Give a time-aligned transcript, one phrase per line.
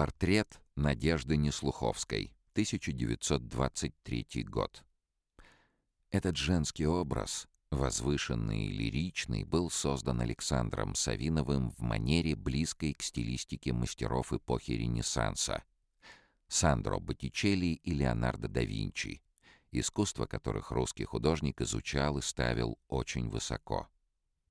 [0.00, 4.82] Портрет Надежды Неслуховской, 1923 год.
[6.10, 13.74] Этот женский образ, возвышенный и лиричный, был создан Александром Савиновым в манере, близкой к стилистике
[13.74, 15.64] мастеров эпохи Ренессанса.
[16.48, 19.20] Сандро Боттичелли и Леонардо да Винчи,
[19.70, 23.86] искусство которых русский художник изучал и ставил очень высоко.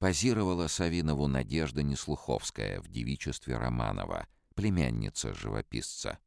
[0.00, 4.26] Позировала Савинову Надежда Неслуховская в девичестве Романова,
[4.56, 6.18] племянница живописца.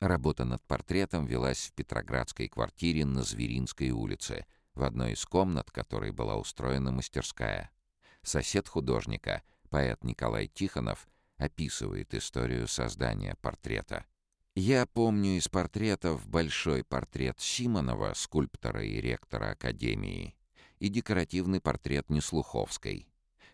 [0.00, 6.12] Работа над портретом велась в Петроградской квартире на Зверинской улице, в одной из комнат которой
[6.12, 7.70] была устроена мастерская.
[8.22, 14.06] Сосед художника, поэт Николай Тихонов, описывает историю создания портрета.
[14.54, 20.36] Я помню из портретов большой портрет Симонова, скульптора и ректора Академии,
[20.78, 23.08] и декоративный портрет Неслуховской.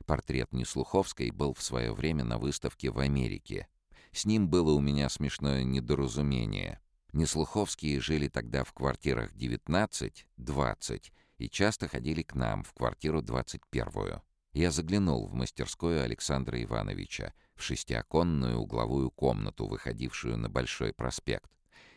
[0.07, 3.69] Портрет Неслуховской был в свое время на выставке в Америке.
[4.13, 6.81] С ним было у меня смешное недоразумение.
[7.13, 14.21] Неслуховские жили тогда в квартирах 19, 20 и часто ходили к нам в квартиру 21.
[14.53, 21.51] Я заглянул в мастерскую Александра Ивановича, в шестиоконную угловую комнату, выходившую на Большой проспект,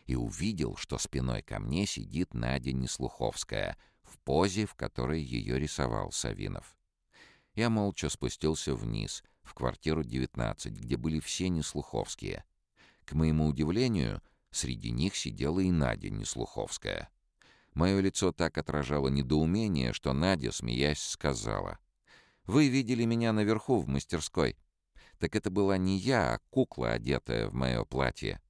[0.06, 6.12] и увидел, что спиной ко мне сидит Надя Неслуховская в позе, в которой ее рисовал
[6.12, 6.76] Савинов.
[7.54, 12.44] Я молча спустился вниз, в квартиру 19, где были все Неслуховские.
[13.04, 17.08] К моему удивлению, среди них сидела и Надя Неслуховская.
[17.74, 21.78] Мое лицо так отражало недоумение, что Надя, смеясь, сказала—
[22.46, 24.56] вы видели меня наверху в мастерской.
[25.18, 28.40] Так это была не я, а кукла, одетая в мое платье.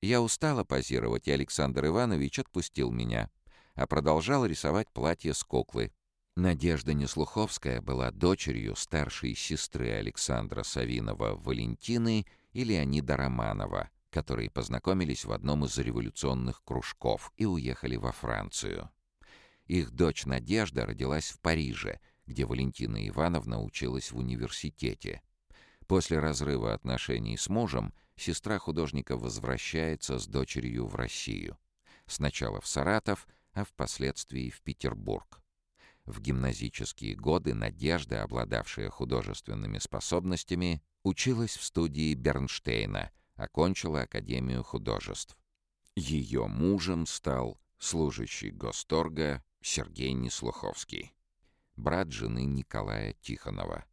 [0.00, 3.30] Я устала позировать, и Александр Иванович отпустил меня,
[3.74, 5.92] а продолжал рисовать платье с куклы.
[6.36, 15.32] Надежда Неслуховская была дочерью старшей сестры Александра Савинова Валентины и Леонида Романова, которые познакомились в
[15.32, 18.90] одном из революционных кружков и уехали во Францию.
[19.66, 25.22] Их дочь Надежда родилась в Париже— где Валентина Ивановна училась в университете.
[25.86, 31.58] После разрыва отношений с мужем сестра художника возвращается с дочерью в Россию.
[32.06, 35.40] Сначала в Саратов, а впоследствии в Петербург.
[36.04, 45.36] В гимназические годы Надежда, обладавшая художественными способностями, училась в студии Бернштейна, окончила Академию художеств.
[45.96, 51.14] Ее мужем стал служащий Госторга Сергей Неслуховский
[51.76, 53.84] брат жены Николая Тихонова.